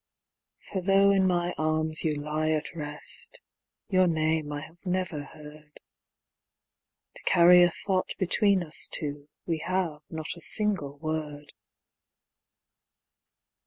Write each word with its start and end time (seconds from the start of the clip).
For 0.71 0.81
though 0.81 1.11
in 1.11 1.27
my 1.27 1.53
arms 1.59 2.03
you 2.03 2.15
lie 2.15 2.49
at 2.49 2.73
rest, 2.75 3.39
your 3.87 4.07
name 4.07 4.51
I 4.51 4.61
have 4.61 4.83
never 4.83 5.21
heard, 5.25 5.79
To 7.15 7.23
carry 7.27 7.61
a 7.61 7.69
thought 7.69 8.09
between 8.17 8.63
us 8.63 8.87
two, 8.91 9.29
we 9.45 9.59
have 9.59 10.01
not 10.09 10.35
a 10.35 10.41
single 10.41 10.97
word. 10.97 11.53